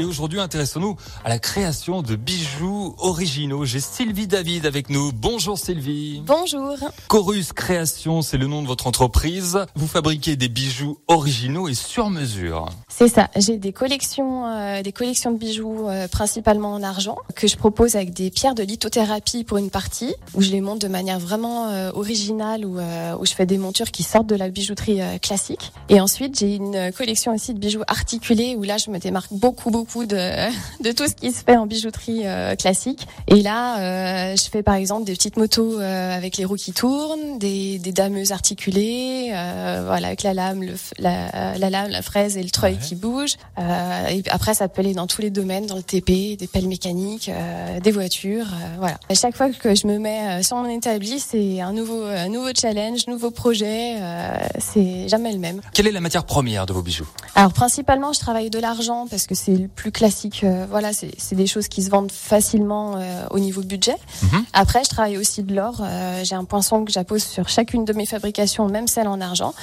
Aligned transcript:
Et 0.00 0.04
aujourd'hui, 0.04 0.40
intéressons-nous 0.40 0.96
à 1.26 1.28
la 1.28 1.38
création 1.38 2.00
de 2.00 2.16
bijoux 2.16 2.94
originaux. 2.96 3.66
J'ai 3.66 3.80
Sylvie 3.80 4.26
David 4.26 4.64
avec 4.64 4.88
nous. 4.88 5.12
Bonjour 5.12 5.58
Sylvie. 5.58 6.22
Bonjour. 6.24 6.74
Chorus 7.08 7.52
Création, 7.52 8.22
c'est 8.22 8.38
le 8.38 8.46
nom 8.46 8.62
de 8.62 8.66
votre 8.66 8.86
entreprise. 8.86 9.58
Vous 9.74 9.86
fabriquez 9.86 10.36
des 10.36 10.48
bijoux 10.48 10.96
originaux 11.06 11.68
et 11.68 11.74
sur 11.74 12.08
mesure. 12.08 12.70
C'est 12.88 13.08
ça. 13.08 13.28
J'ai 13.36 13.58
des 13.58 13.74
collections, 13.74 14.46
euh, 14.46 14.80
des 14.80 14.92
collections 14.92 15.32
de 15.32 15.36
bijoux 15.36 15.86
euh, 15.86 16.08
principalement 16.08 16.72
en 16.72 16.82
argent 16.82 17.18
que 17.36 17.46
je 17.46 17.58
propose 17.58 17.94
avec 17.94 18.14
des 18.14 18.30
pierres 18.30 18.54
de 18.54 18.62
lithothérapie 18.62 19.44
pour 19.44 19.58
une 19.58 19.68
partie 19.68 20.14
où 20.32 20.40
je 20.40 20.48
les 20.48 20.62
monte 20.62 20.80
de 20.80 20.88
manière 20.88 21.18
vraiment 21.18 21.68
euh, 21.68 21.90
originale 21.92 22.64
où, 22.64 22.78
où 22.78 23.26
je 23.26 23.32
fais 23.34 23.44
des 23.44 23.58
montures 23.58 23.90
qui 23.90 24.02
sortent 24.02 24.28
de 24.28 24.34
la 24.34 24.48
bijouterie 24.48 25.00
classique. 25.20 25.72
Et 25.90 26.00
ensuite, 26.00 26.38
j'ai 26.38 26.54
une 26.54 26.90
collection 26.96 27.34
aussi 27.34 27.52
de 27.52 27.58
bijoux 27.58 27.82
articulés 27.86 28.56
où 28.56 28.62
là, 28.62 28.78
je 28.78 28.90
me 28.90 28.98
démarque 28.98 29.32
beaucoup, 29.32 29.70
beaucoup 29.70 29.89
de, 29.98 30.50
de 30.84 30.92
tout 30.92 31.06
ce 31.06 31.14
qui 31.14 31.32
se 31.32 31.42
fait 31.44 31.56
en 31.56 31.66
bijouterie 31.66 32.22
euh, 32.24 32.54
classique. 32.56 33.06
Et 33.28 33.42
là, 33.42 33.78
euh, 34.32 34.36
je 34.36 34.48
fais 34.50 34.62
par 34.62 34.74
exemple 34.74 35.04
des 35.04 35.12
petites 35.12 35.36
motos 35.36 35.78
euh, 35.80 36.16
avec 36.16 36.36
les 36.36 36.44
roues 36.44 36.56
qui 36.56 36.72
tournent, 36.72 37.38
des, 37.38 37.78
des 37.78 37.92
dameuses 37.92 38.32
articulées, 38.32 39.30
euh, 39.34 39.82
voilà, 39.86 40.08
avec 40.08 40.22
la 40.22 40.34
lame, 40.34 40.62
le, 40.62 40.74
la, 40.98 41.56
la 41.58 41.70
lame, 41.70 41.90
la 41.90 42.02
fraise 42.02 42.36
et 42.36 42.42
le 42.42 42.50
treuil 42.50 42.70
Ouais. 42.74 42.78
qui 42.78 42.94
bouge. 42.94 43.32
Euh, 43.58 44.06
et 44.10 44.22
après, 44.30 44.54
ça 44.54 44.68
peut 44.68 44.80
aller 44.80 44.94
dans 44.94 45.08
tous 45.08 45.22
les 45.22 45.30
domaines, 45.30 45.66
dans 45.66 45.74
le 45.76 45.82
TP, 45.82 46.36
des 46.36 46.46
pelles 46.46 46.68
mécaniques, 46.68 47.28
euh, 47.28 47.80
des 47.80 47.90
voitures, 47.90 48.46
euh, 48.46 48.76
voilà. 48.78 48.96
À 49.08 49.14
chaque 49.14 49.36
fois 49.36 49.50
que 49.50 49.74
je 49.74 49.88
me 49.88 49.98
mets 49.98 50.42
sur 50.44 50.56
mon 50.56 50.68
établi, 50.68 51.18
c'est 51.18 51.60
un 51.60 51.72
nouveau, 51.72 52.04
un 52.04 52.28
nouveau 52.28 52.50
challenge, 52.54 53.06
nouveau 53.08 53.30
projet. 53.32 53.96
euh, 54.00 54.36
c'est 54.58 55.08
jamais 55.08 55.32
le 55.32 55.38
même. 55.38 55.60
Quelle 55.74 55.88
est 55.88 55.92
la 55.92 56.00
matière 56.00 56.24
première 56.24 56.66
de 56.66 56.72
vos 56.72 56.82
bijoux? 56.82 57.08
Alors 57.34 57.52
principalement, 57.52 58.12
je 58.12 58.20
travaille 58.20 58.50
de 58.50 58.58
l'argent 58.60 59.06
parce 59.10 59.26
que 59.26 59.34
c'est 59.34 59.56
le 59.56 59.66
plus 59.74 59.92
classique. 59.92 60.42
euh, 60.44 60.66
voilà, 60.68 60.90
c'est 60.92 61.34
des 61.34 61.46
choses 61.46 61.68
qui 61.68 61.82
se 61.82 61.90
vendent 61.90 62.12
facilement 62.12 62.96
euh, 62.96 63.24
au 63.30 63.38
niveau 63.38 63.62
budget. 63.62 63.96
Mhm. 64.22 64.44
Après, 64.52 64.82
je 64.84 64.90
travaille 64.90 65.16
aussi 65.16 65.42
de 65.42 65.54
l'or. 65.54 65.80
euh, 65.82 66.22
J'ai 66.24 66.34
un 66.34 66.44
poinçon 66.44 66.84
que 66.84 66.92
j'appose 66.92 67.22
sur 67.22 67.48
chacune 67.48 67.84
de 67.84 67.92
mes 67.92 68.06
fabrications, 68.06 68.68
même 68.68 68.88
celle 68.88 69.08
en 69.08 69.20
argent, 69.20 69.54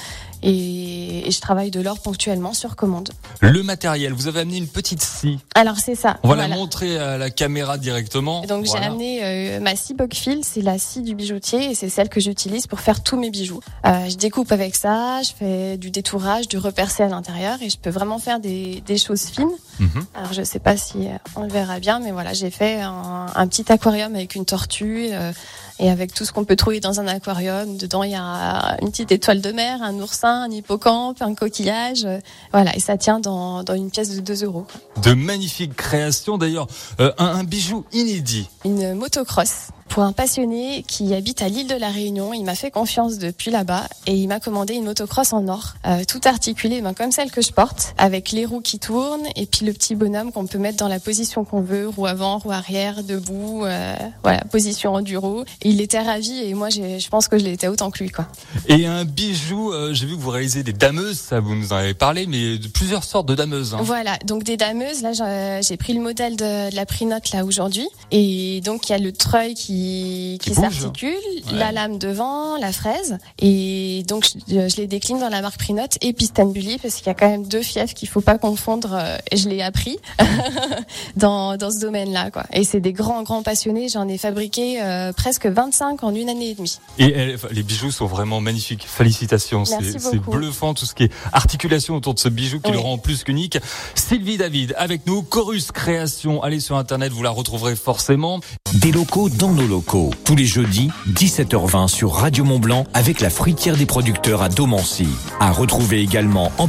et, 0.42 1.26
et 1.26 1.30
je 1.30 1.40
travaille 1.40 1.70
de 1.70 1.80
l'or 1.80 1.98
ponctuellement 2.00 2.54
sur 2.54 2.76
commande. 2.76 3.10
Le 3.40 3.62
matériel, 3.62 4.12
vous 4.12 4.26
avez 4.28 4.40
amené 4.40 4.56
une 4.58 4.68
petite 4.68 5.02
scie. 5.02 5.38
Alors 5.54 5.78
c'est 5.78 5.94
ça. 5.94 6.18
On 6.22 6.28
va 6.28 6.34
voilà. 6.34 6.48
la 6.48 6.56
montrer 6.56 6.98
à 6.98 7.18
la 7.18 7.30
caméra 7.30 7.78
directement. 7.78 8.42
Donc 8.46 8.64
j'ai 8.66 8.76
amené 8.78 9.20
euh, 9.22 9.60
ma 9.60 9.76
scie 9.76 9.94
fil, 10.12 10.40
c'est 10.44 10.62
la 10.62 10.78
scie 10.78 11.02
du 11.02 11.14
bijoutier 11.14 11.70
et 11.70 11.74
c'est 11.74 11.88
celle 11.88 12.08
que 12.08 12.20
j'utilise 12.20 12.66
pour 12.66 12.80
faire 12.80 13.02
tous 13.02 13.16
mes 13.18 13.30
bijoux. 13.30 13.60
Euh, 13.84 14.08
je 14.08 14.16
découpe 14.16 14.52
avec 14.52 14.74
ça, 14.76 15.22
je 15.22 15.30
fais 15.38 15.76
du 15.76 15.90
détourage, 15.90 16.48
du 16.48 16.56
repercé 16.58 17.02
à 17.02 17.08
l'intérieur 17.08 17.60
et 17.62 17.68
je 17.70 17.78
peux 17.78 17.90
vraiment 17.90 18.18
faire 18.18 18.38
des, 18.40 18.82
des 18.86 18.98
choses 18.98 19.22
fines. 19.24 19.50
Mhm. 19.98 20.06
Alors 20.14 20.32
je 20.32 20.42
sais 20.42 20.58
pas 20.58 20.76
si 20.76 21.06
euh, 21.06 21.16
on 21.36 21.42
le 21.42 21.48
verra 21.48 21.80
bien, 21.80 21.98
mais 22.00 22.10
voilà, 22.12 22.32
j'ai 22.32 22.50
fait 22.50 22.80
un, 22.80 23.26
un 23.34 23.46
petit 23.48 23.70
aquarium 23.72 24.14
avec 24.14 24.34
une 24.34 24.44
tortue 24.44 25.08
euh, 25.12 25.32
et 25.80 25.90
avec 25.90 26.12
tout 26.14 26.24
ce 26.24 26.32
qu'on 26.32 26.44
peut 26.44 26.56
trouver 26.56 26.80
dans 26.80 27.00
un 27.00 27.06
aquarium. 27.06 27.76
Dedans 27.76 28.02
il 28.02 28.12
y 28.12 28.16
a 28.16 28.76
une 28.82 28.90
petite 28.90 29.12
étoile 29.12 29.40
de 29.40 29.52
mer, 29.52 29.82
un 29.82 29.94
oursin, 29.94 30.42
un 30.44 30.50
hippocampe, 30.50 31.22
un 31.22 31.34
coquillage, 31.34 32.04
euh, 32.04 32.18
voilà, 32.52 32.74
et 32.76 32.80
ça 32.80 32.96
tient 32.96 33.20
dans, 33.20 33.62
dans 33.62 33.74
une 33.74 33.90
pièce 33.90 34.10
de 34.14 34.20
2 34.20 34.44
euros. 34.44 34.66
De 35.02 35.14
magnifiques 35.14 35.76
créations. 35.76 36.38
D'ailleurs, 36.38 36.66
euh, 37.00 37.12
un, 37.18 37.26
un 37.26 37.44
bijou 37.44 37.84
inédit. 37.92 38.48
une 38.64 38.94
motocross 38.94 39.68
pour 39.98 40.04
un 40.06 40.12
passionné 40.12 40.84
qui 40.86 41.12
habite 41.12 41.42
à 41.42 41.48
l'île 41.48 41.66
de 41.66 41.74
la 41.74 41.88
Réunion. 41.90 42.32
Il 42.32 42.44
m'a 42.44 42.54
fait 42.54 42.70
confiance 42.70 43.18
depuis 43.18 43.50
là-bas 43.50 43.88
et 44.06 44.14
il 44.14 44.28
m'a 44.28 44.38
commandé 44.38 44.74
une 44.74 44.84
motocross 44.84 45.32
en 45.32 45.48
or, 45.48 45.74
euh, 45.88 46.04
tout 46.06 46.20
articulé, 46.24 46.80
ben, 46.80 46.94
comme 46.94 47.10
celle 47.10 47.32
que 47.32 47.42
je 47.42 47.50
porte, 47.50 47.94
avec 47.98 48.30
les 48.30 48.46
roues 48.46 48.60
qui 48.60 48.78
tournent 48.78 49.26
et 49.34 49.44
puis 49.44 49.66
le 49.66 49.72
petit 49.72 49.96
bonhomme 49.96 50.30
qu'on 50.30 50.46
peut 50.46 50.58
mettre 50.58 50.76
dans 50.76 50.86
la 50.86 51.00
position 51.00 51.42
qu'on 51.44 51.62
veut, 51.62 51.88
roue 51.88 52.06
avant, 52.06 52.38
roue 52.38 52.52
arrière, 52.52 53.02
debout, 53.02 53.64
euh, 53.64 53.96
voilà, 54.22 54.38
position 54.44 54.94
enduro. 54.94 55.42
Et 55.62 55.70
il 55.70 55.80
était 55.80 55.98
ravi 56.00 56.44
et 56.44 56.54
moi, 56.54 56.68
je 56.70 57.08
pense 57.08 57.26
que 57.26 57.36
je 57.36 57.42
l'étais 57.42 57.66
autant 57.66 57.90
que 57.90 57.98
lui, 58.04 58.10
quoi. 58.10 58.28
Et 58.68 58.86
un 58.86 59.04
bijou, 59.04 59.72
euh, 59.72 59.94
j'ai 59.94 60.06
vu 60.06 60.14
que 60.14 60.20
vous 60.20 60.30
réalisez 60.30 60.62
des 60.62 60.72
dameuses, 60.72 61.18
ça 61.18 61.40
vous 61.40 61.56
nous 61.56 61.72
en 61.72 61.76
avez 61.76 61.94
parlé, 61.94 62.26
mais 62.28 62.58
de 62.58 62.68
plusieurs 62.68 63.02
sortes 63.02 63.26
de 63.26 63.34
dameuses. 63.34 63.74
hein. 63.74 63.78
Voilà, 63.82 64.16
donc 64.24 64.44
des 64.44 64.56
dameuses. 64.56 65.02
Là, 65.02 65.10
j'ai- 65.12 65.60
j'ai 65.66 65.76
pris 65.76 65.92
le 65.92 66.00
modèle 66.00 66.36
de, 66.36 66.70
de 66.70 66.76
la 66.76 66.86
prinote 66.86 67.32
là 67.32 67.44
aujourd'hui, 67.44 67.88
et 68.12 68.60
donc 68.64 68.88
il 68.88 68.92
y 68.92 68.94
a 68.94 68.98
le 68.98 69.10
treuil 69.10 69.54
qui 69.54 69.87
qui, 69.88 70.38
Qui 70.40 70.50
bouge. 70.50 70.64
s'articule, 70.80 71.08
Ouais. 71.52 71.58
la 71.58 71.72
lame 71.72 71.98
devant, 71.98 72.56
la 72.58 72.72
fraise, 72.72 73.18
et 73.38 74.02
donc 74.06 74.26
je, 74.48 74.68
je 74.68 74.76
les 74.76 74.86
décline 74.86 75.18
dans 75.18 75.28
la 75.28 75.40
marque 75.40 75.58
prinote 75.58 75.96
et 76.00 76.12
Pistanbully 76.12 76.78
parce 76.78 76.96
qu'il 76.96 77.06
y 77.06 77.10
a 77.10 77.14
quand 77.14 77.28
même 77.28 77.46
deux 77.46 77.62
fiefs 77.62 77.94
qu'il 77.94 78.08
faut 78.08 78.20
pas 78.20 78.38
confondre. 78.38 78.90
euh, 78.92 79.16
et 79.30 79.36
je 79.36 79.48
l'ai 79.48 79.62
appris 79.62 79.98
dans 81.16 81.56
dans 81.56 81.70
ce 81.70 81.80
domaine-là, 81.80 82.30
quoi. 82.30 82.44
Et 82.52 82.64
c'est 82.64 82.80
des 82.80 82.92
grands 82.92 83.22
grands 83.22 83.42
passionnés. 83.42 83.88
J'en 83.88 84.08
ai 84.08 84.18
fabriqué 84.18 84.80
euh, 84.82 85.12
presque 85.12 85.46
25 85.46 86.02
en 86.04 86.14
une 86.14 86.28
année 86.28 86.50
et 86.50 86.54
demie. 86.54 86.78
Et 86.98 87.12
elle- 87.12 87.38
les 87.52 87.62
bijoux 87.62 87.90
sont 87.90 88.06
vraiment 88.06 88.40
magnifiques. 88.40 88.84
Félicitations. 88.86 89.64
C'est 89.64 90.18
bluffant 90.18 90.74
tout 90.74 90.86
ce 90.86 90.94
qui 90.94 91.04
est 91.04 91.12
articulation 91.32 91.94
autour 91.96 92.14
de 92.14 92.18
ce 92.18 92.28
bijou 92.28 92.60
qui 92.60 92.70
Oui. 92.70 92.76
le 92.76 92.80
rend 92.82 92.98
plus 92.98 93.24
qu'unique. 93.24 93.58
Sylvie 93.94 94.36
David 94.36 94.74
avec 94.78 95.06
nous, 95.06 95.22
Chorus 95.22 95.72
Création. 95.72 96.42
Allez 96.42 96.60
sur 96.60 96.76
internet, 96.76 97.12
vous 97.12 97.22
la 97.22 97.30
retrouverez 97.30 97.76
forcément. 97.76 98.40
Des 98.74 98.92
locaux 98.92 99.30
dans 99.30 99.52
nos 99.52 99.66
locaux. 99.66 100.10
Tous 100.24 100.36
les 100.36 100.44
jeudis, 100.44 100.90
17h20 101.14 101.88
sur 101.88 102.12
Radio 102.12 102.44
Mont 102.44 102.58
Blanc 102.58 102.84
avec 102.92 103.20
la 103.20 103.30
fruitière 103.30 103.76
des 103.76 103.86
producteurs 103.86 104.42
à 104.42 104.50
Domancy. 104.50 105.08
À 105.40 105.50
retrouver 105.52 106.02
également 106.02 106.52
en 106.58 106.68